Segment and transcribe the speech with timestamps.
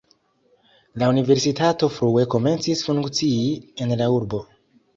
[1.01, 3.39] La universitato frue komencis funkcii
[3.87, 4.45] en la urbo.